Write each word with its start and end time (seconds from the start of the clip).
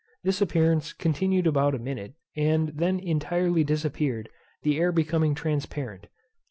This 0.23 0.41
appearance 0.41 0.93
continued 0.93 1.45
about 1.45 1.75
a 1.75 1.77
minute, 1.77 2.15
and 2.35 2.69
then 2.69 2.99
intirely 2.99 3.63
disappeared, 3.63 4.29
the 4.63 4.79
air 4.79 4.91
becoming 4.91 5.35
transparent. 5.35 6.07